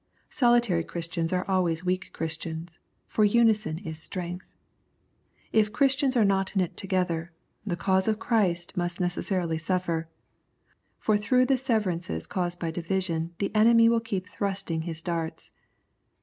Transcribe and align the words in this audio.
Solitary 0.31 0.83
Christians 0.83 1.31
are 1.31 1.45
always 1.47 1.85
weak 1.85 2.09
Chris 2.11 2.35
tians, 2.35 2.79
for" 3.05 3.23
union 3.23 3.77
is 3.85 3.99
strength." 4.01 4.47
If 5.51 5.71
Christians 5.71 6.17
are 6.17 6.25
not 6.25 6.55
knit 6.55 6.75
together, 6.75 7.29
the 7.67 7.75
cause 7.75 8.07
of 8.07 8.17
Christ 8.17 8.75
must 8.75 8.99
necessarily 8.99 9.59
suffer, 9.59 10.09
for 10.97 11.17
through 11.19 11.45
the 11.45 11.53
severances 11.59 12.25
caused 12.27 12.57
by 12.57 12.71
division 12.71 13.35
the 13.37 13.53
enemy 13.55 13.87
will 13.89 13.99
keep 13.99 14.27
thrusting 14.27 14.81
his 14.81 15.03
darts. 15.03 15.51